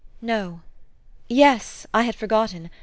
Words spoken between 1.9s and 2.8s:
I had forgotten.